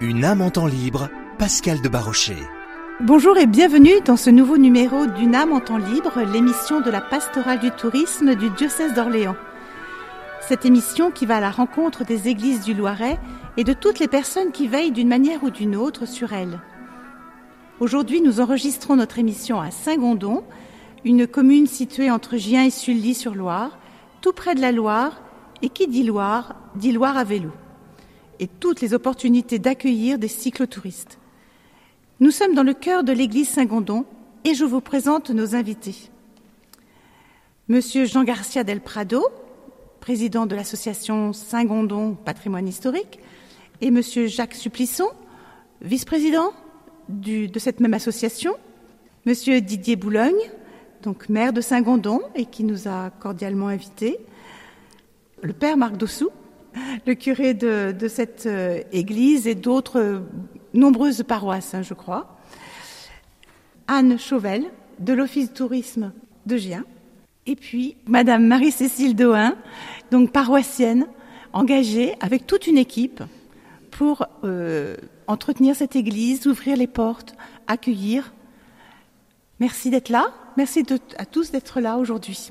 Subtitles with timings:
[0.00, 2.36] Une âme en temps libre, Pascal de Barochet.
[3.00, 7.00] Bonjour et bienvenue dans ce nouveau numéro d'Une âme en temps libre, l'émission de la
[7.00, 9.36] pastorale du tourisme du diocèse d'Orléans.
[10.42, 13.18] Cette émission qui va à la rencontre des églises du Loiret
[13.56, 16.60] et de toutes les personnes qui veillent d'une manière ou d'une autre sur elles.
[17.78, 20.44] Aujourd'hui, nous enregistrons notre émission à Saint-Gondon,
[21.06, 23.78] une commune située entre Gien et Sully-sur-Loire,
[24.20, 25.22] tout près de la Loire,
[25.62, 27.50] et qui dit Loire, dit Loire à vélo,
[28.38, 31.18] et toutes les opportunités d'accueillir des cyclotouristes.
[32.20, 34.04] Nous sommes dans le cœur de l'église Saint-Gondon
[34.44, 36.10] et je vous présente nos invités.
[37.68, 39.24] Monsieur Jean Garcia del Prado,
[40.00, 43.20] président de l'association Saint-Gondon Patrimoine Historique,
[43.80, 45.08] et Monsieur Jacques Supplisson,
[45.80, 46.52] vice-président
[47.08, 48.54] de cette même association,
[49.26, 50.50] Monsieur Didier Boulogne,
[51.02, 54.18] donc maire de Saint-Gondon et qui nous a cordialement invités,
[55.42, 56.30] le père Marc Dossou,
[57.06, 60.20] le curé de, cette euh, église et d'autres euh,
[60.74, 62.38] nombreuses paroisses, hein, je crois,
[63.86, 64.64] Anne Chauvel,
[64.98, 66.12] de l'Office tourisme
[66.46, 66.84] de Gien,
[67.46, 69.56] et puis Madame Marie-Cécile Dohin,
[70.10, 71.06] donc paroissienne,
[71.52, 73.22] engagée avec toute une équipe
[73.90, 77.34] pour euh, entretenir cette église, ouvrir les portes,
[77.66, 78.32] accueillir.
[79.58, 80.32] Merci d'être là.
[80.56, 80.84] Merci
[81.18, 82.50] à tous d'être là aujourd'hui.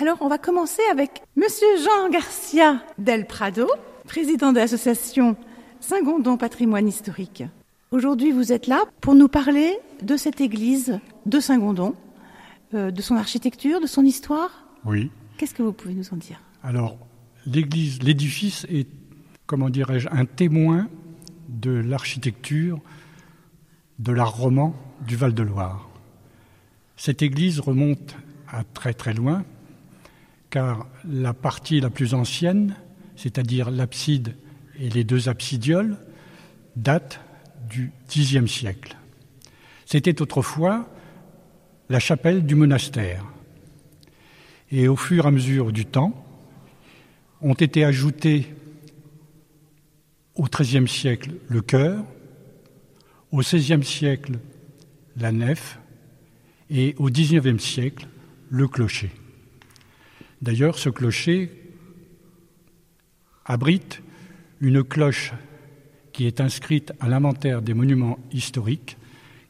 [0.00, 3.66] Alors, on va commencer avec Monsieur Jean Garcia del Prado,
[4.04, 5.36] président de l'association
[5.80, 7.42] Saint-Gondon Patrimoine Historique.
[7.90, 11.96] Aujourd'hui, vous êtes là pour nous parler de cette église de Saint-Gondon,
[12.74, 14.68] euh, de son architecture, de son histoire.
[14.84, 15.10] Oui.
[15.36, 16.40] Qu'est-ce que vous pouvez nous en dire?
[16.62, 16.96] Alors,
[17.44, 18.86] l'église, l'édifice est,
[19.46, 20.86] comment dirais-je, un témoin
[21.48, 22.78] de l'architecture
[23.98, 24.76] de l'art roman
[25.08, 25.90] du Val-de-Loire.
[26.96, 28.14] Cette église remonte
[28.48, 29.42] à très très loin,
[30.50, 32.74] car la partie la plus ancienne,
[33.16, 34.34] c'est-à-dire l'abside
[34.78, 35.96] et les deux absidioles,
[36.76, 37.20] date
[37.68, 38.96] du Xe siècle.
[39.84, 40.88] C'était autrefois
[41.88, 43.24] la chapelle du monastère.
[44.70, 46.24] Et au fur et à mesure du temps,
[47.40, 48.54] ont été ajoutés
[50.34, 52.04] au XIIIe siècle le chœur,
[53.32, 54.38] au XVIe siècle
[55.16, 55.78] la nef
[56.70, 58.06] et au XIXe siècle
[58.50, 59.10] le clocher.
[60.42, 61.50] D'ailleurs, ce clocher
[63.44, 64.02] abrite
[64.60, 65.32] une cloche
[66.12, 68.96] qui est inscrite à l'inventaire des monuments historiques,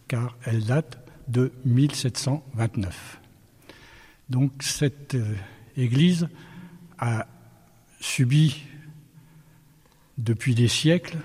[0.07, 0.99] car elle date
[1.29, 3.21] de 1729.
[4.31, 5.35] Donc cette euh,
[5.77, 6.29] église
[6.99, 7.27] a
[8.01, 8.63] subi
[10.19, 11.17] depuis des siècles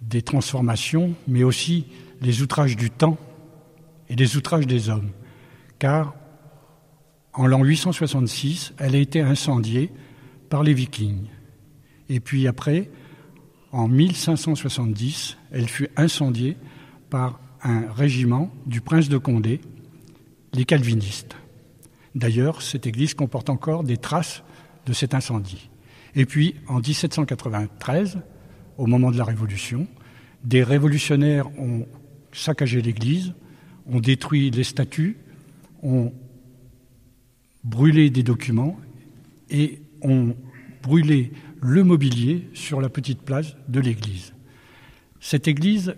[0.00, 1.86] des transformations, mais aussi
[2.20, 3.18] les outrages du temps
[4.08, 5.10] et les outrages des hommes,
[5.78, 6.14] car
[7.32, 9.90] en l'an 866, elle a été incendiée
[10.48, 11.26] par les Vikings.
[12.08, 12.90] Et puis après,
[13.72, 16.56] en 1570, elle fut incendiée
[17.08, 19.60] par un régiment du prince de Condé,
[20.52, 21.36] les calvinistes.
[22.14, 24.42] D'ailleurs, cette église comporte encore des traces
[24.86, 25.70] de cet incendie.
[26.16, 28.18] Et puis, en 1793,
[28.76, 29.86] au moment de la Révolution,
[30.42, 31.86] des révolutionnaires ont
[32.32, 33.34] saccagé l'église,
[33.86, 35.18] ont détruit les statues,
[35.82, 36.12] ont
[37.64, 38.78] brûlé des documents
[39.50, 40.34] et ont
[40.82, 44.32] brûlé le mobilier sur la petite place de l'église.
[45.20, 45.94] Cette église,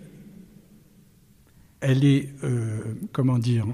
[1.79, 3.65] elle est, euh, comment dire,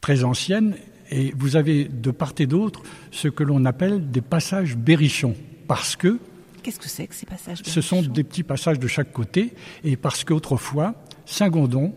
[0.00, 0.76] très ancienne
[1.10, 5.36] et vous avez de part et d'autre ce que l'on appelle des passages berrichons
[5.68, 6.18] parce que
[6.62, 9.52] Qu'est-ce que c'est que ces passages Ce sont des petits passages de chaque côté,
[9.82, 10.94] et parce qu'autrefois,
[11.26, 11.92] Saint-Gondon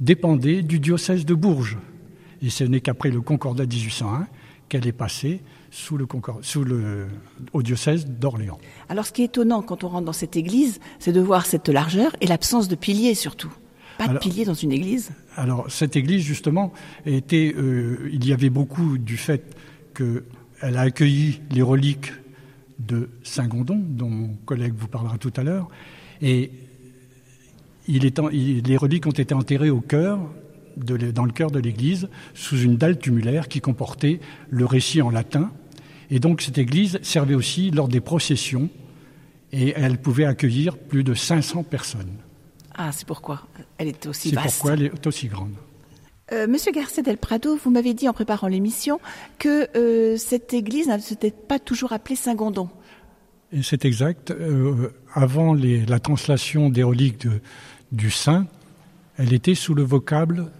[0.00, 1.76] dépendait du diocèse de Bourges.
[2.42, 4.26] Et ce n'est qu'après le Concordat 1801
[4.68, 5.40] qu'elle est passée
[5.70, 6.06] sous le,
[6.42, 7.06] sous le,
[7.52, 8.58] au diocèse d'Orléans.
[8.88, 11.68] Alors ce qui est étonnant quand on rentre dans cette église, c'est de voir cette
[11.68, 13.52] largeur et l'absence de piliers surtout.
[13.98, 16.72] Pas de piliers dans une église Alors cette église, justement,
[17.04, 19.56] était, euh, il y avait beaucoup du fait
[19.92, 22.12] qu'elle a accueilli les reliques
[22.78, 25.68] de Saint-Gondon, dont mon collègue vous parlera tout à l'heure.
[26.22, 26.52] Et
[27.88, 30.20] il est, les reliques ont été enterrées au cœur,
[30.84, 34.20] de, dans le cœur de l'église, sous une dalle tumulaire qui comportait
[34.50, 35.50] le récit en latin.
[36.10, 38.68] Et donc cette église servait aussi lors des processions
[39.52, 42.16] et elle pouvait accueillir plus de 500 personnes.
[42.74, 43.46] Ah, c'est pourquoi
[43.78, 44.48] elle est aussi vaste.
[44.48, 45.54] C'est pourquoi elle est aussi grande.
[46.32, 49.00] Euh, Monsieur Garcia del Prado, vous m'avez dit en préparant l'émission
[49.38, 52.68] que euh, cette église ne s'était pas toujours appelée Saint-Gondon.
[53.62, 54.30] C'est exact.
[54.30, 57.40] Euh, avant les, la translation des reliques de,
[57.92, 58.46] du Saint,
[59.16, 60.50] elle était sous le vocable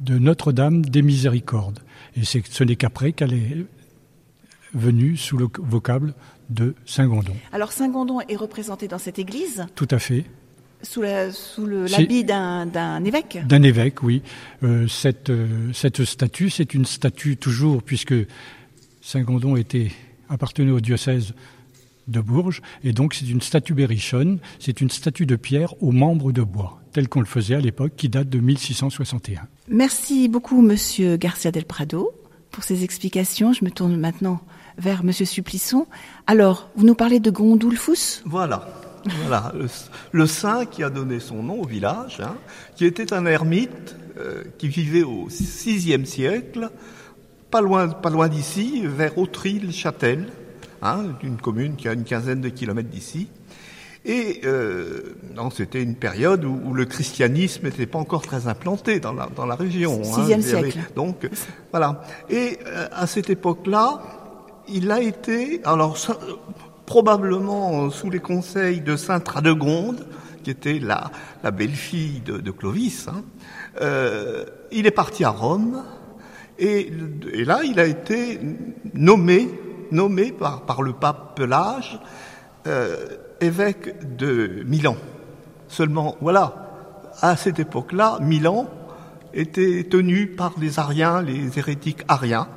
[0.00, 1.80] de Notre-Dame des Miséricordes.
[2.16, 3.66] Et ce n'est qu'après qu'elle est
[4.74, 6.14] venu sous le vocable
[6.50, 7.34] de Saint-Gondon.
[7.52, 10.24] Alors Saint-Gondon est représenté dans cette église Tout à fait.
[10.82, 13.38] Sous l'habit d'un évêque?
[13.46, 14.22] D'un évêque, oui.
[14.62, 18.14] Euh, cette, euh, cette statue, c'est une statue toujours, puisque
[19.00, 19.92] Saint-Gondon était
[20.28, 21.32] appartenait au diocèse
[22.08, 26.32] de Bourges, et donc c'est une statue berrichonne, c'est une statue de pierre aux membres
[26.32, 29.42] de bois, telle qu'on le faisait à l'époque, qui date de 1661.
[29.68, 32.12] Merci beaucoup, Monsieur Garcia del Prado,
[32.52, 33.52] pour ces explications.
[33.52, 34.40] Je me tourne maintenant
[34.78, 35.86] vers Monsieur Supplisson.
[36.28, 38.22] Alors, vous nous parlez de Gondolfus?
[38.24, 38.68] Voilà.
[39.22, 39.52] Voilà,
[40.12, 42.36] le, saint qui a donné son nom au village, hein,
[42.74, 46.70] qui était un ermite euh, qui vivait au VIe siècle,
[47.50, 50.28] pas loin, pas loin d'ici, vers Autry-le-Châtel,
[50.80, 53.28] hein, une commune qui a une quinzaine de kilomètres d'ici.
[54.04, 55.14] Et euh,
[55.54, 59.54] c'était une période où, le christianisme n'était pas encore très implanté dans la, dans la
[59.54, 60.00] région.
[60.00, 60.04] Hein.
[60.04, 60.78] Sixième siècle.
[60.94, 61.28] donc
[61.70, 62.02] voilà.
[62.28, 64.02] Et euh, à cette époque-là,
[64.68, 65.96] il a été, alors
[66.86, 70.06] probablement sous les conseils de Sainte Radegonde,
[70.42, 71.10] qui était la,
[71.42, 73.08] la belle-fille de, Clovis.
[73.08, 73.22] Hein,
[73.80, 75.82] euh, il est parti à Rome
[76.58, 76.92] et,
[77.32, 78.38] et, là il a été
[78.92, 79.48] nommé,
[79.90, 81.98] nommé par, par le pape Pelage
[82.66, 83.06] euh,
[83.40, 84.96] évêque de Milan.
[85.68, 88.68] Seulement, voilà, à cette époque-là, Milan
[89.32, 92.48] était tenu par les Ariens, les hérétiques ariens,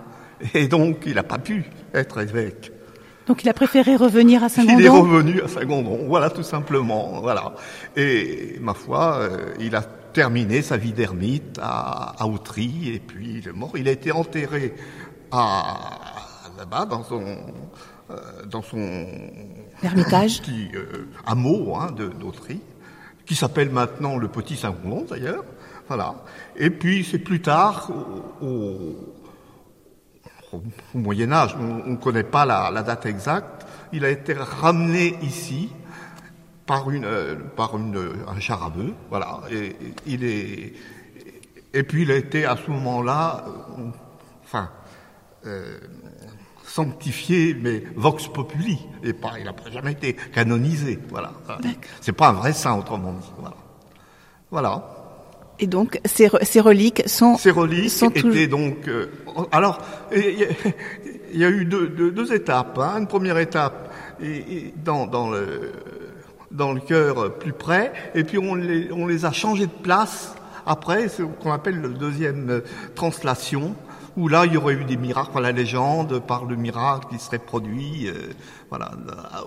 [0.53, 2.71] et donc il n'a pas pu être évêque.
[3.25, 7.19] Donc il a préféré revenir à Saint-Gondon Il est revenu à Saint-Gondon, voilà tout simplement,
[7.21, 7.53] voilà.
[7.97, 13.41] Et ma foi, euh, il a terminé sa vie d'ermite à, à Autry et puis
[13.43, 13.73] il est mort.
[13.75, 14.73] Il a été enterré
[15.31, 15.77] à
[16.57, 17.23] là-bas dans son
[18.49, 19.05] dans son
[19.81, 22.61] petit euh, hameau hein, d'Autry,
[23.25, 25.43] qui s'appelle maintenant le Petit Saint-Gondon d'ailleurs.
[25.87, 26.15] Voilà.
[26.55, 27.91] Et puis c'est plus tard
[28.41, 29.17] au
[30.53, 30.61] au,
[30.93, 35.69] Moyen Âge, on ne connaît pas la, date exacte, il a été ramené ici
[36.65, 39.41] par une euh, par une, un char à bœuf, voilà.
[39.51, 39.75] Et,
[40.05, 40.73] il est
[41.73, 43.89] et puis il a été à ce moment-là, euh,
[44.43, 44.69] enfin.
[45.45, 45.77] Euh,
[46.67, 51.31] sanctifié, mais vox populi, et pas, il n'a jamais été canonisé, voilà.
[52.01, 53.55] C'est pas un vrai saint, autrement dit, voilà.
[54.51, 54.97] Voilà.
[55.59, 59.07] Et donc ces, ces reliques sont ces reliques sont étaient donc euh,
[59.51, 59.81] alors
[60.15, 60.47] il
[61.33, 62.77] y, a eu deux, deux, deux étapes.
[62.77, 62.99] Hein.
[62.99, 63.91] Une première étape
[64.21, 65.71] et, dans, dans le
[66.51, 70.35] dans le cœur plus près, et puis on les, on les a changés de place
[70.67, 72.59] après, ce qu'on appelle le deuxième euh,
[72.93, 73.73] translation,
[74.17, 77.39] où là il y aurait eu des miracles, la légende par le miracle qui serait
[77.39, 78.13] produit, euh,
[78.69, 78.91] voilà,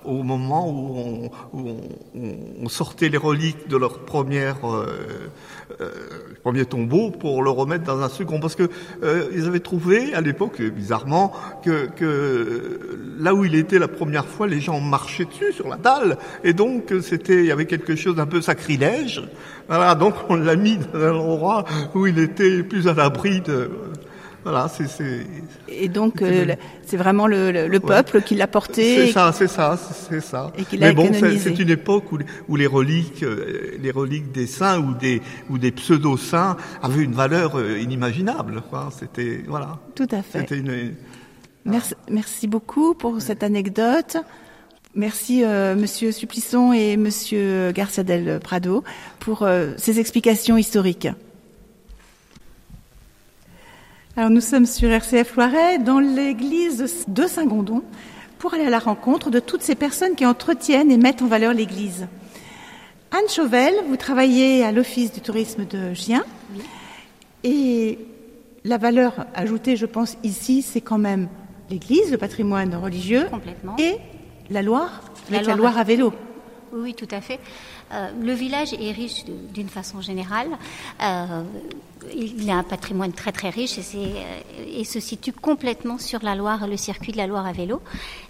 [0.04, 1.76] au moment où, on,
[2.62, 5.30] on, sortait les reliques de leur première euh,
[5.80, 5.90] euh,
[6.42, 8.70] premier tombeau pour le remettre dans un second, parce que
[9.02, 11.32] euh, ils avaient trouvé à l'époque, bizarrement,
[11.62, 12.88] que, que
[13.18, 16.54] là où il était la première fois, les gens marchaient dessus sur la dalle, et
[16.54, 19.22] donc c'était, il y avait quelque chose d'un peu sacrilège.
[19.68, 21.64] Voilà, donc on l'a mis dans un endroit
[21.94, 23.70] où il était plus à l'abri de
[24.42, 24.86] voilà, c'est.
[25.68, 26.54] Et donc, euh,
[26.86, 29.06] c'est vraiment le, le, peuple qui l'a porté.
[29.06, 30.52] C'est ça, c'est ça, c'est ça.
[30.56, 34.80] Et Mais bon, c'est une époque où, où, les reliques, euh, les reliques des saints
[34.80, 35.20] ou des
[35.50, 38.62] ou des pseudo saints avaient une valeur euh, inimaginable.
[38.98, 39.78] C'était voilà.
[39.94, 40.46] Tout à fait.
[41.66, 44.16] Merci, merci beaucoup pour cette anecdote.
[44.94, 48.82] Merci euh, Monsieur Supplisson et Monsieur Garcia del Prado
[49.18, 51.08] pour ces explications historiques.
[54.20, 57.82] Alors nous sommes sur RCF Loiret, dans l'église de Saint-Gondon,
[58.38, 61.54] pour aller à la rencontre de toutes ces personnes qui entretiennent et mettent en valeur
[61.54, 62.06] l'église.
[63.12, 66.22] Anne Chauvel, vous travaillez à l'Office du tourisme de Gien.
[67.44, 67.98] Et
[68.62, 71.26] la valeur ajoutée, je pense, ici, c'est quand même
[71.70, 73.24] l'église, le patrimoine religieux.
[73.78, 73.94] Et
[74.50, 75.00] la Loire,
[75.30, 76.12] avec la Loire, à vélo.
[76.74, 77.40] Oui, tout à fait.
[77.92, 80.48] Euh, le village est riche d'une façon générale.
[81.02, 81.42] Euh,
[82.14, 86.34] il a un patrimoine très très riche et, euh, et, se situe complètement sur la
[86.34, 87.82] Loire, le circuit de la Loire à vélo.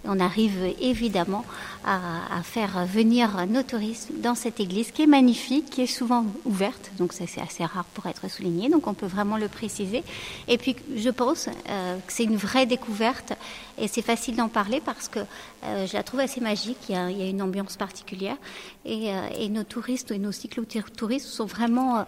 [0.04, 1.44] on arrive évidemment
[1.84, 6.90] à, faire venir nos touristes dans cette église qui est magnifique, qui est souvent ouverte,
[6.98, 10.02] donc c'est assez rare pour être souligné, donc on peut vraiment le préciser.
[10.48, 13.34] Et puis je pense que c'est une vraie découverte
[13.78, 15.20] et c'est facile d'en parler parce que
[15.62, 18.36] je la trouve assez magique, il y a, une ambiance particulière
[18.84, 19.10] et,
[19.50, 22.06] nos touristes et nos cyclotouristes sont vraiment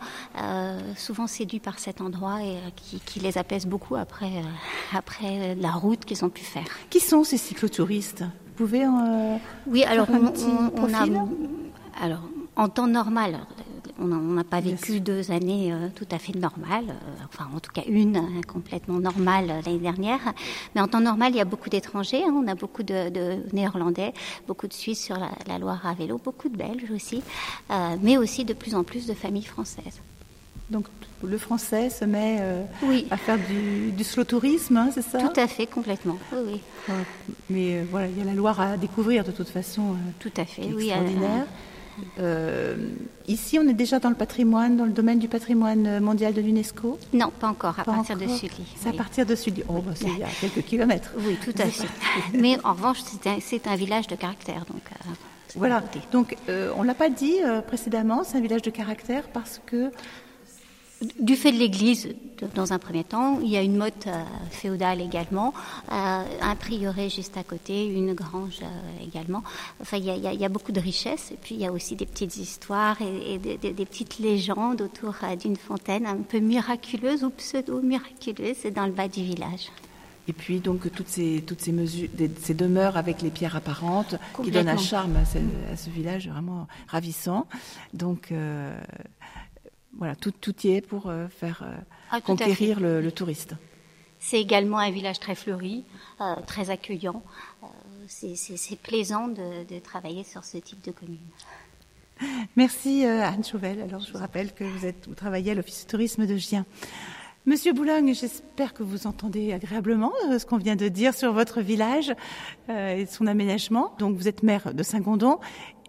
[0.96, 5.70] souvent séduits par cet endroit et euh, qui, les apaise beaucoup après, euh, après la
[5.72, 6.64] route qu'ils ont pu faire.
[6.90, 8.22] Qui sont ces cyclotouristes?
[8.22, 8.84] Vous pouvez
[9.66, 11.04] Oui, alors on, a.
[12.00, 12.20] Alors,
[12.56, 13.40] en temps normal,
[14.02, 16.94] On n'a pas vécu deux années tout à fait normales,
[17.28, 20.20] enfin en tout cas une complètement normale l'année dernière.
[20.74, 22.24] Mais en temps normal, il y a beaucoup d'étrangers.
[22.24, 22.34] Hein.
[22.34, 24.12] On a beaucoup de, Néerlandais,
[24.46, 27.22] beaucoup de Suisses sur la, Loire à vélo, beaucoup de Belges aussi,
[28.00, 30.00] mais aussi de plus en plus de familles françaises.
[30.70, 30.86] Donc
[31.22, 32.62] le français se met euh,
[33.10, 35.18] à faire du, slow tourisme, hein, c'est ça?
[35.18, 36.18] Tout à fait, complètement.
[36.32, 36.94] Oui, oui.
[37.50, 39.92] mais euh, voilà, il y a la Loire à découvrir de toute façon.
[39.92, 40.88] Euh, Tout à fait, oui.
[40.88, 41.46] Extraordinaire.
[43.28, 46.98] Ici, on est déjà dans le patrimoine, dans le domaine du patrimoine mondial de l'UNESCO?
[47.12, 48.64] Non, pas encore, à partir de Sully.
[48.76, 49.62] C'est à partir de Sully.
[49.68, 51.12] Oh, bah, c'est il y a quelques kilomètres.
[51.18, 51.88] Oui, tout à fait.
[52.34, 54.64] Mais en revanche, c'est un, un, village de caractère.
[54.66, 54.82] Donc,
[55.56, 55.82] voilà.
[56.12, 59.90] Donc, on ne l'a pas dit précédemment, c'est un village de caractère parce que
[61.18, 62.08] du fait de l'Église,
[62.54, 65.54] dans un premier temps, il y a une motte euh, féodale également,
[65.90, 69.42] euh, un prieuré juste à côté, une grange euh, également.
[69.80, 72.36] Enfin, il y, a, beaucoup de richesses, et puis il y a aussi des petites
[72.36, 78.92] histoires et, des, petites légendes autour d'une fontaine un peu miraculeuse ou pseudo-miraculeuse dans le
[78.92, 79.70] bas du village.
[80.28, 82.08] Et puis donc toutes ces toutes ces mesures,
[82.40, 87.48] ces demeures avec les pierres apparentes qui donnent un charme à ce, village vraiment ravissant.
[87.92, 88.32] Donc
[89.96, 91.76] voilà, tout, tout y est pour euh, faire euh,
[92.10, 93.54] ah, conquérir le, touriste.
[94.18, 95.84] C'est également un village très fleuri,
[96.20, 97.22] euh, très accueillant.
[98.06, 101.18] c'est plaisant de, travailler sur ce type de commune.
[102.56, 103.80] Merci Anne Chauvel.
[103.80, 106.64] Alors je vous rappelle que vous, êtes, vous travaillez à l'Office de tourisme de Gien.
[107.44, 112.14] Monsieur Boulogne, j'espère que vous entendez agréablement ce qu'on vient de dire sur votre village
[112.68, 113.96] et son aménagement.
[113.98, 115.40] Donc vous êtes maire de Saint-Gondon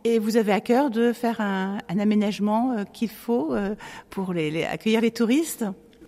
[0.03, 3.75] et vous avez à cœur de faire un, aménagement euh, qu'il faut euh,
[4.10, 5.65] pour les, accueillir les touristes?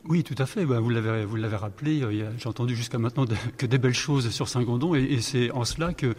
[0.07, 0.65] Oui, tout à fait.
[0.65, 2.01] Bah, vous l'avez vous l'avez rappelé.
[2.03, 3.25] Euh, j'ai entendu jusqu'à maintenant
[3.57, 6.15] que des belles choses sur Saint-Gondon, et, c'est en cela que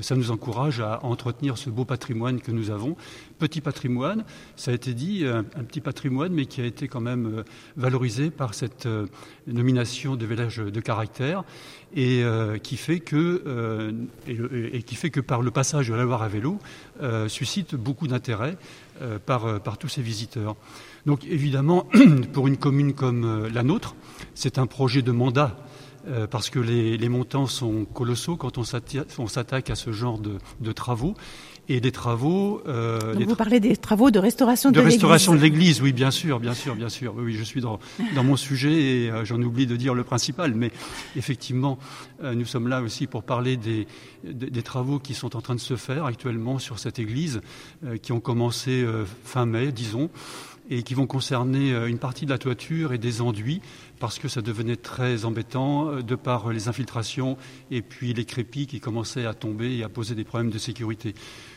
[0.00, 2.96] ça nous encourage à entretenir ce beau patrimoine que nous avons.
[3.38, 4.24] Petit patrimoine,
[4.56, 7.44] ça a été dit, un, petit patrimoine, mais qui a été quand même
[7.76, 8.88] valorisé par cette
[9.46, 11.44] nomination de village de caractère
[11.94, 13.92] et euh, qui fait que euh,
[14.26, 16.58] et, qui fait que par le passage de la Loire à vélo
[17.02, 18.56] euh, suscite beaucoup d'intérêt
[19.26, 20.56] par par tous ces visiteurs.
[21.06, 21.86] Donc évidemment,
[22.32, 23.94] pour une commune comme la nôtre,
[24.34, 25.56] c'est un projet de mandat
[26.30, 30.70] parce que les, les, montants sont colossaux quand on s'attaque à ce genre de, de
[30.70, 31.14] travaux
[31.68, 32.62] et des travaux.
[32.66, 36.10] Euh, Donc vous parlez des travaux de restauration de, de restauration de l'église, oui, bien
[36.10, 37.14] sûr, bien sûr, bien sûr.
[37.16, 37.78] Oui, je suis dans,
[38.14, 40.70] dans mon sujet et euh, j'en oublie de dire le principal, mais
[41.16, 41.78] effectivement,
[42.22, 43.86] euh, nous sommes là aussi pour parler des,
[44.24, 47.40] des, travaux qui sont en train de se faire actuellement sur cette église,
[47.84, 48.84] euh, qui ont commencé
[49.24, 50.10] fin mai, disons
[50.68, 53.60] et qui vont concerner une partie de la toiture et des enduits,
[53.98, 57.36] parce que ça devenait très embêtant de par les infiltrations
[57.70, 61.14] et puis les crépis qui commençaient à tomber et à poser des problèmes de sécurité.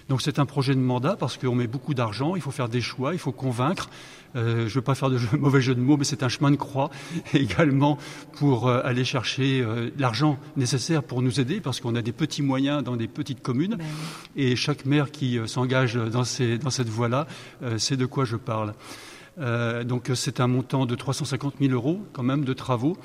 [0.10, 2.82] Donc c'est un projet de mandat parce qu'on met beaucoup d'argent, il faut faire des
[2.82, 3.90] choix, il faut convaincre.
[4.36, 6.50] Euh, je ne veux pas faire de mauvais jeu de mots, mais c'est un chemin
[6.50, 6.90] de croix
[7.34, 8.00] également
[8.34, 12.42] pour euh, aller chercher euh, l'argent nécessaire pour nous aider parce qu'on a des petits
[12.42, 13.76] moyens dans des petites communes.
[13.78, 13.86] Ben
[14.36, 16.24] Et chaque maire qui s'engage dans,
[16.62, 17.28] dans, cette voie-là
[17.78, 18.74] sait de quoi je parle.
[19.86, 22.98] donc c'est un montant de 350 000 euros quand même de travaux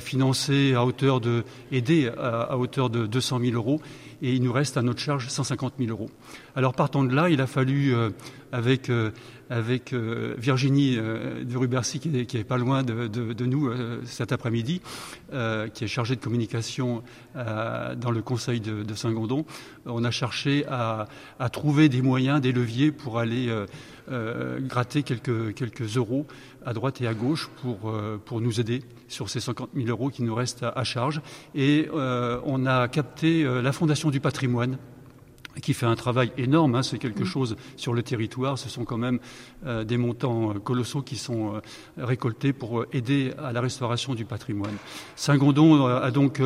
[0.00, 3.80] financés à hauteur de aidés à, à hauteur de 200 000 euros
[4.22, 6.08] et il nous reste à notre charge 150 000 euros.
[6.54, 8.10] Alors partant de là, il a fallu, euh,
[8.52, 9.10] avec, euh,
[9.52, 13.70] avec euh, Virginie de Rubercy, qui n'est pas loin de, nous
[14.04, 14.80] cet après-midi,
[15.74, 17.02] qui est chargée de communication
[17.34, 19.44] dans le conseil de, Saint-Gondon,
[19.84, 21.06] on a cherché à,
[21.50, 23.52] trouver des moyens, des leviers pour aller
[24.08, 26.26] gratter quelques, euros
[26.64, 27.92] à droite et à gauche pour,
[28.24, 31.20] pour nous aider sur ces 50 000 euros qui nous restent à, charge.
[31.54, 34.78] Et on a capté la Fondation du patrimoine
[35.60, 37.26] qui fait un travail énorme, hein, c'est quelque mm.
[37.26, 39.18] chose sur le territoire, ce sont quand même
[39.66, 41.60] euh, des montants euh, colossaux qui sont euh,
[41.98, 44.76] récoltés pour aider à la restauration du patrimoine.
[45.16, 46.40] Saint-Gondon a donc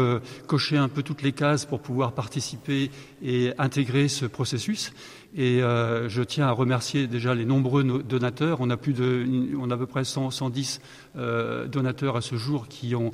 [0.46, 2.90] coché un peu toutes les cases pour pouvoir participer
[3.22, 4.92] et intégrer ce processus.
[5.38, 8.58] Et je tiens à remercier déjà les nombreux donateurs.
[8.60, 9.26] On a plus de,
[9.60, 10.80] on a à peu près 100, 110
[11.14, 13.12] donateurs à ce jour qui ont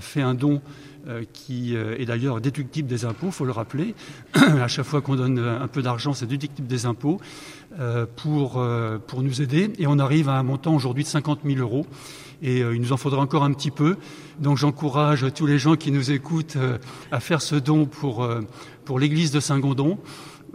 [0.00, 0.60] fait un don
[1.08, 3.94] euh, qui euh, est d'ailleurs déductible des impôts, il faut le rappeler.
[4.34, 7.18] à chaque fois qu'on donne un peu d'argent, c'est déductible des impôts
[7.78, 8.62] euh, pour,
[9.22, 9.72] nous aider.
[9.78, 11.86] Et on arrive à un montant aujourd'hui de 50 000 euros.
[12.42, 13.96] Et il nous en faudra encore un petit peu.
[14.38, 16.56] Donc j'encourage tous les gens qui nous écoutent
[17.12, 19.98] à faire ce don pour l'église de Saint-Gondon.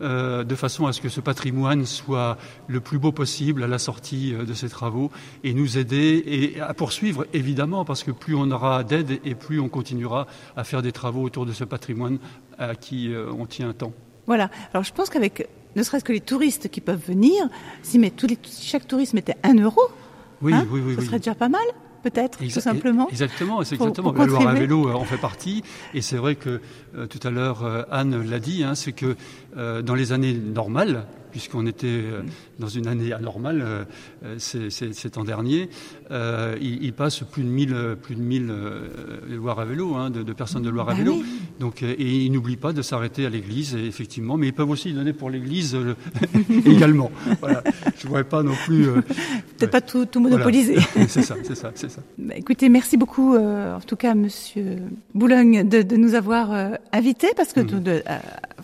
[0.01, 2.37] Euh, de façon à ce que ce patrimoine soit
[2.67, 5.09] le plus beau possible à la sortie euh, de ces travaux
[5.45, 9.59] et nous aider et à poursuivre évidemment parce que plus on aura d'aide et plus
[9.61, 12.17] on continuera à faire des travaux autour de ce patrimoine
[12.57, 13.93] à qui euh, on tient un temps.
[14.27, 14.49] Voilà.
[14.73, 15.47] Alors je pense qu'avec
[15.77, 17.47] ne serait-ce que les touristes qui peuvent venir,
[17.81, 19.81] si, mais tous les, chaque touriste mettait un euro,
[20.41, 21.05] Oui, hein, oui, oui.
[21.05, 21.61] serait déjà pas mal,
[22.09, 23.07] peut-être, tout simplement.
[23.09, 24.11] Exactement, c'est pour- exactement.
[24.13, 24.67] pour la Loire à contribuer.
[24.67, 25.63] vélo en fait partie.
[25.93, 26.61] Et c'est vrai que
[26.95, 29.15] euh, tout à l'heure, euh, Anne l'a dit, hein, c'est que
[29.57, 31.05] euh, dans les années normales,
[31.35, 32.21] puisqu'on était euh,
[32.59, 33.83] dans une année anormale euh,
[34.23, 35.69] euh, ces, ces- ces temps derniers,
[36.11, 38.87] euh, il, il passe plus de 1000, euh, plus de 1000 euh,
[39.35, 41.15] Loire à vélo, hein, de, de personnes de Loire à Bah vélo.
[41.17, 41.25] oui.
[41.59, 45.11] Donc, et ils n'oublient pas de s'arrêter à l'église, effectivement, mais ils peuvent aussi donner
[45.11, 45.93] pour l'église euh,
[46.65, 47.11] également.
[47.41, 47.61] Voilà.
[47.97, 48.87] Je ne voudrais pas non plus.
[48.87, 49.01] euh,
[49.57, 50.75] Peut-être pas tout, tout monopoliser.
[50.93, 51.07] voilà.
[51.09, 52.01] c'est ça, c'est ça, c'est ça.
[52.17, 54.77] Bah, écoutez, merci beaucoup, euh, en tout cas, Monsieur
[55.13, 56.51] Boulogne, de, de nous avoir
[56.93, 58.01] invités, parce que de, euh,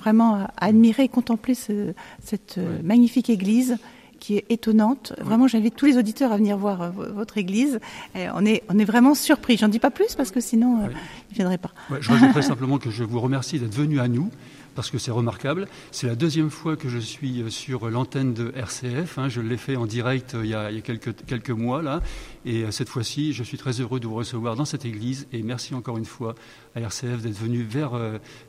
[0.02, 1.94] vraiment à admirer et contempler ce-
[2.24, 2.82] cette Ouais.
[2.84, 3.78] magnifique église
[4.22, 5.12] qui est étonnante.
[5.20, 7.80] Vraiment, j'invite tous les auditeurs à venir voir euh, vo- votre église.
[8.16, 9.58] Et on est, on est vraiment surpris.
[9.58, 10.94] J'en dis pas plus parce que sinon, euh, Ouais.
[11.32, 11.72] ils viendraient pas.
[11.90, 14.30] Ouais, je rajouterais simplement que je vous remercie d'être venu à nous
[14.76, 15.68] parce que c'est remarquable.
[15.92, 19.18] C'est la deuxième fois que je suis euh, sur l'antenne de RCF.
[19.18, 19.28] hein.
[19.28, 22.00] Je l'ai fait en direct il y a, il y a quelques, quelques mois là,
[22.46, 25.28] et cette fois-ci, je suis très heureux de vous recevoir dans cette église.
[25.34, 26.36] Et merci encore une fois
[26.76, 27.92] à RCF d'être venu vers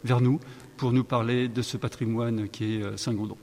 [0.04, 0.38] vers nous
[0.76, 3.36] pour nous parler de ce patrimoine qui est Saint-Gondon.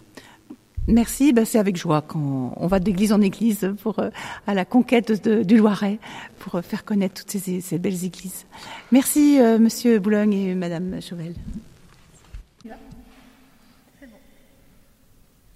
[0.91, 4.10] Merci, ben, c'est avec joie qu'on on va d'église en église pour euh,
[4.48, 6.00] à la conquête de- du Loiret
[6.39, 8.48] pour euh, faire connaître toutes ces, belles églises.
[8.91, 11.36] Merci, euh, Monsieur Boulogne et Madame Chauvel.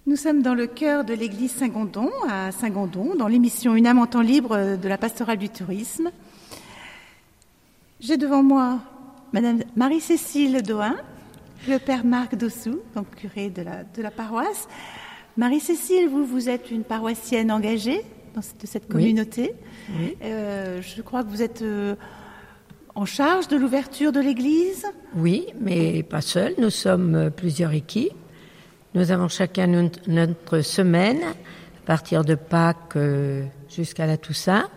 [0.06, 4.06] Nous sommes dans le cœur de l'église Saint-Gondon, à Saint-Gondon, dans l'émission Une âme en
[4.06, 6.10] temps libre de la pastorale du tourisme.
[8.00, 8.80] J'ai devant moi
[9.32, 10.94] Madame Marie-Cécile Dohin,
[11.66, 13.62] le père Marc Dossou, donc curé de
[14.02, 14.68] la paroisse.
[15.36, 18.02] Marie-Cécile, vous, vous êtes une paroissienne engagée
[18.34, 19.52] dans cette, de cette communauté.
[19.98, 20.16] Oui.
[20.22, 21.96] Euh, je crois que vous êtes euh,
[22.94, 24.86] en charge de l'ouverture de l'église.
[25.16, 26.54] Oui, mais pas seul.
[26.58, 28.12] Nous sommes euh, plusieurs équipes.
[28.94, 32.96] Nous avons chacun notre, semaine, à partir de Pâques
[33.68, 34.68] jusqu'à la Toussaint.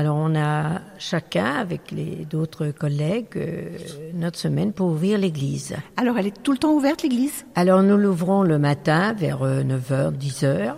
[0.00, 3.68] Alors on a chacun, avec les d'autres collègues, euh,
[4.14, 5.76] notre semaine pour ouvrir l'église.
[5.98, 7.44] Alors, elle est tout le temps ouverte, l'église?
[7.54, 10.76] Alors nous l'ouvrons le matin vers euh, 9h, 10h,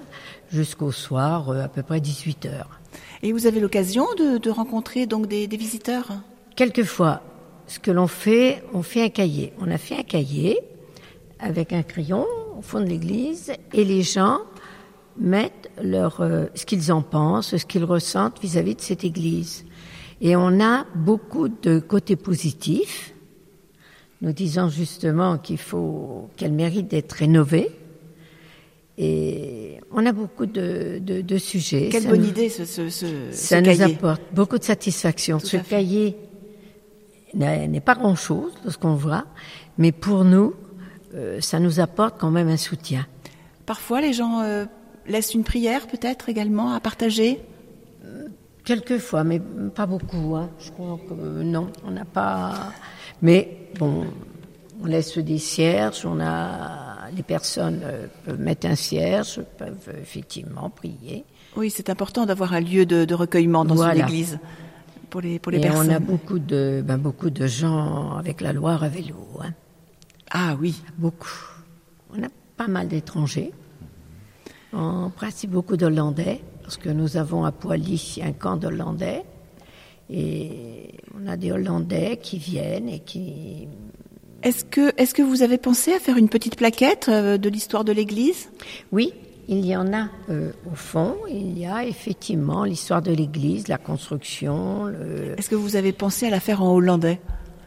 [0.51, 2.65] jusqu'au soir euh, à peu près 18h.
[3.23, 6.09] Et vous avez l'occasion de, de rencontrer donc des, des visiteurs?
[6.57, 7.23] Quelquefois,
[7.69, 9.53] ce que l'on fait, on fait un cahier.
[9.61, 10.59] On a fait un cahier
[11.39, 12.27] avec un crayon
[12.59, 14.41] au fond de l'église et les gens
[15.19, 19.65] mettent leur, euh, ce qu'ils en pensent, ce qu'ils ressentent vis-à-vis de cette église.
[20.21, 23.13] Et on a beaucoup de côtés positifs,
[24.21, 27.71] nous disant justement qu'il faut, qu'elle mérite d'être rénovée.
[28.99, 31.89] Et on a beaucoup de, de, de sujets.
[31.91, 33.95] Quelle Ça bonne nous- idée, ce, ce, ce, ça ce nous cahier.
[33.97, 35.39] apporte beaucoup de satisfaction.
[35.39, 36.17] Tout Ce cahier
[37.35, 39.25] n'est n'est pas grand-chose de ce qu'on voit,
[39.79, 40.55] mais pour nous,
[41.15, 43.07] euh, ça nous apporte quand même un soutien.
[43.65, 44.67] Parfois, les gens euh,
[45.07, 47.41] laissent une prière, peut-être également, à partager?
[48.65, 49.41] Quelquefois, mais
[49.75, 50.37] pas beaucoup.
[50.37, 50.49] Hein.
[50.61, 52.73] Je crois que euh, non, on n'a pas.
[53.21, 54.05] Mais bon,
[54.81, 56.07] on laisse des cierges.
[56.07, 61.25] On a les personnes euh, peuvent mettre un cierge, peuvent euh, effectivement prier.
[61.57, 63.95] Oui, c'est important d'avoir un lieu de, de recueillement dans Voilà.
[63.97, 64.39] une église
[65.11, 65.91] pour les, pour les Et personnes.
[65.91, 69.17] on a beaucoup de, ben, beaucoup de gens avec la Loire à vélo.
[69.43, 69.53] Hein.
[70.31, 71.29] Ah oui, Beaucoup.
[72.17, 73.53] On a pas mal d'étrangers.
[74.73, 79.25] En principe, beaucoup d'Hollandais, parce que nous avons à Poilly un camp d'Hollandais.
[80.11, 83.69] Et on a des Hollandais qui viennent et qui...
[84.43, 88.51] Est-ce que, vous avez pensé à faire une petite plaquette euh, de l'histoire de l'Église?
[88.91, 89.13] Oui,
[89.47, 91.17] il y en a euh, au fond.
[91.31, 94.87] Il y a effectivement l'histoire de l'Église, la construction.
[94.87, 95.39] Le...
[95.39, 97.21] Est-ce que vous avez pensé à la faire en hollandais?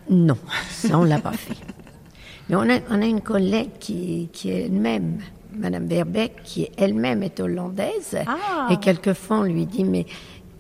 [0.10, 0.38] Non,
[0.70, 1.56] ça on l'a pas fait.
[2.50, 5.20] Mais on a, on a une collègue qui, qui est elle-même,
[5.58, 8.18] Madame Verbeek, qui elle-même est hollandaise.
[8.28, 8.68] Ah.
[8.72, 10.06] Et quelquefois on lui dit, mais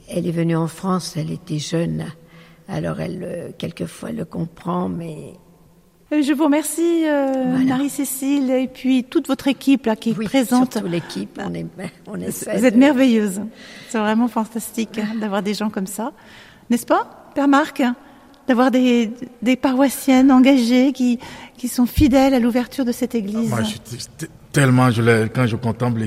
[0.09, 2.05] elle est venue en France, elle était jeune.
[2.67, 5.33] Alors elle, euh, quelquefois elle le comprend, mais
[6.13, 7.65] Euh, Je vous remercie, euh, Voilà.
[7.77, 10.73] Marie-Cécile, et puis toute votre équipe là qui est oui, présente.
[10.73, 11.65] surtout l'équipe, on est,
[12.07, 13.41] on essaie Vous êtes de- merveilleuse.
[13.89, 16.11] C'est vraiment fantastique hein, d'avoir des gens comme ça.
[16.69, 17.81] N'est-ce pas, Père Marc
[18.47, 19.09] D'avoir des,
[19.41, 21.17] des paroissiennes engagées qui,
[21.57, 23.49] qui sont fidèles à l'ouverture de cette église.
[23.49, 25.99] Moi, je suis t- t- tellement, je quand je contemple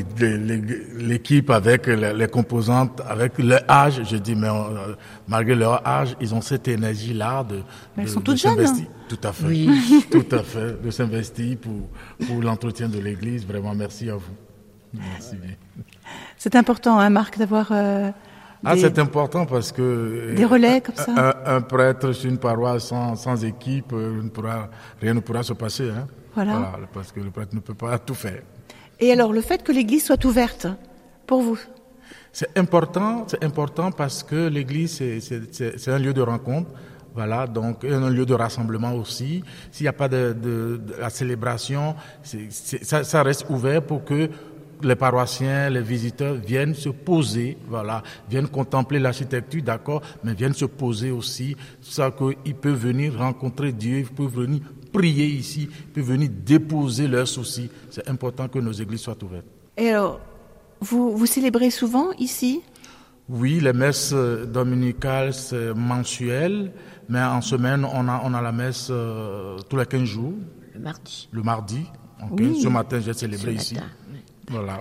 [0.99, 4.95] l'équipe avec les, les composantes, avec leur âge, je dis, mais euh,
[5.29, 7.57] malgré leur âge, ils ont cette énergie-là de,
[7.97, 8.37] Mais elles de- sont de hein.
[8.37, 8.87] s'investir.
[9.09, 9.47] Tout à fait.
[9.47, 10.05] Oui.
[10.11, 10.83] Tout à fait.
[10.83, 13.47] De s'investir pour, pour l'entretien de l'église.
[13.47, 14.35] Vraiment, merci à vous.
[14.95, 15.55] Merci bien.
[16.39, 18.11] C'est important, hein, Marc, d'avoir euh,
[18.65, 19.83] Ah, c'est important parce que.
[19.83, 21.13] euh, des relais comme ça.
[21.47, 24.69] Un, un prêtre sur une paroisse sans, sans équipe, euh, ne pourra,
[25.01, 25.91] rien ne pourra se passer.
[25.91, 26.07] Hein.
[26.35, 26.79] Voilà.
[26.93, 28.43] Parce que le prêtre ne peut pas tout faire.
[29.01, 30.67] Et alors, le fait que l'église soit ouverte,
[31.27, 31.59] pour vous?
[32.33, 36.71] C'est important, c'est important parce que l'église, c'est un lieu de rencontre.
[37.15, 39.43] Voilà, donc un lieu de rassemblement aussi.
[39.73, 44.31] S'il n'y a pas de, de, de la célébration, ça, ça, reste ouvert pour que
[44.83, 50.67] les paroissiens, les visiteurs viennent se poser, voilà, viennent contempler l'architecture, d'accord, mais viennent se
[50.67, 54.61] poser aussi, ça qu'ils peuvent venir rencontrer Dieu, ils peuvent venir
[54.99, 57.71] prier ici, peuvent venir déposer leurs soucis.
[57.91, 59.47] C'est important que nos églises soient ouvertes.
[59.77, 60.21] Et alors,
[60.81, 62.63] vous, vous célébrez souvent ici?
[63.29, 66.73] Oui, les messes dominicales, c'est mensuel,
[67.09, 70.35] mais en semaine, on a, on a la messe euh, tous les 15 jours.
[70.75, 71.29] Le mardi.
[71.33, 71.83] Le mardi.
[72.33, 72.47] Okay.
[72.47, 72.61] Oui.
[72.61, 73.75] Ce matin, j'ai célébré ici.
[73.75, 74.19] matin, oui.
[74.51, 74.81] Voilà.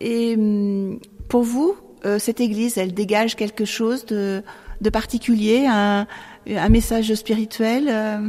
[0.00, 0.98] Et hum,
[1.28, 4.42] pour vous, euh, cette église, elle dégage quelque chose de,
[4.80, 6.06] de particulier, un,
[6.46, 8.28] un, message spirituel euh...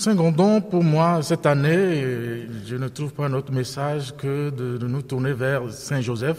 [0.00, 5.02] Saint-Gondon, pour moi, cette année, je ne trouve pas un autre message que de, nous
[5.02, 6.38] tourner vers Saint-Joseph,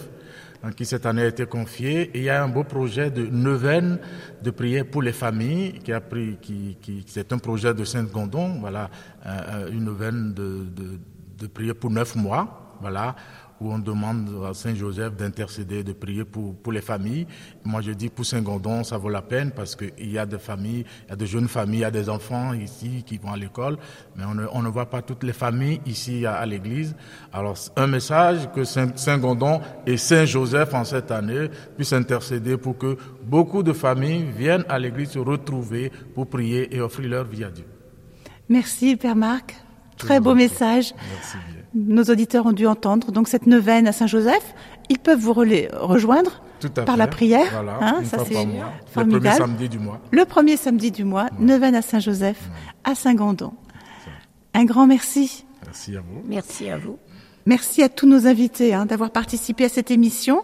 [0.76, 2.10] qui cette année a été confié.
[2.16, 4.00] Et il y a un beau projet de neuvaine
[4.42, 8.58] de prière pour les familles, qui a pris, qui, qui c'est un projet de Saint-Gondon,
[8.62, 8.90] voilà,
[9.28, 11.00] euh, une neuvaine de, de,
[11.38, 13.16] de prière pour neuf mois, voilà,
[13.62, 17.28] où on demande à Saint Joseph d'intercéder, de prier pour, pour les familles.
[17.64, 20.84] Moi, je dis pour Saint-Gondon, ça vaut la peine parce qu'il y a des familles,
[21.06, 23.38] il y a de jeunes familles, il y a des enfants ici qui vont à
[23.38, 23.78] l'école,
[24.16, 26.96] mais on ne, on ne voit pas toutes les familles ici à, à l'église.
[27.32, 33.62] Alors, un message que Saint-Gondon et Saint-Joseph en cette année puissent intercéder pour que beaucoup
[33.62, 37.66] de familles viennent à l'église se retrouver pour prier et offrir leur vie à Dieu.
[38.50, 39.56] Merci, Père Marc.
[39.98, 40.94] Très beau message.
[41.14, 41.61] Merci bien.
[41.74, 44.54] Nos auditeurs ont dû entendre donc cette neuvaine à Saint-Joseph.
[44.90, 46.42] Ils peuvent vous rejoindre
[46.76, 46.98] par fait.
[46.98, 47.48] la prière.
[47.52, 48.74] Voilà, hein, une ça fois c'est par mois.
[48.88, 49.24] formidable.
[49.24, 50.00] Le premier samedi du mois.
[50.12, 51.30] Le premier samedi du mois, Ouais.
[51.40, 52.50] neuvaine à Saint-Joseph,
[52.84, 53.54] à Saint-Gandon.
[54.54, 55.46] Un grand merci.
[55.66, 56.22] Merci à vous.
[56.28, 56.98] Merci à vous.
[57.46, 60.44] Merci à tous nos invités hein, d'avoir participé à cette émission.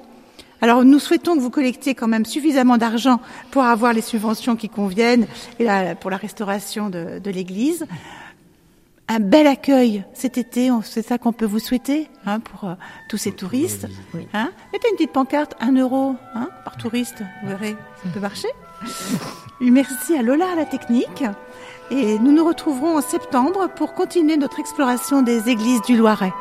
[0.62, 3.20] Alors nous souhaitons que vous collectiez quand même suffisamment d'argent
[3.52, 5.28] pour avoir les subventions qui conviennent
[5.60, 7.86] et la, pour la restauration de, de l'église.
[9.10, 12.74] Un bel accueil cet été, c'est ça qu'on peut vous souhaiter hein, pour euh,
[13.10, 13.88] tous ces touristes.
[14.14, 14.28] Oui.
[14.34, 14.52] Hein.
[14.74, 18.50] Mettez une petite pancarte, un euro hein, par touriste, vous verrez, ça peut marcher.
[19.62, 21.24] Merci à Lola à la technique.
[21.90, 26.34] Et nous nous retrouverons en septembre pour continuer notre exploration des églises du Loiret.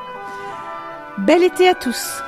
[1.19, 2.21] Bel été à tous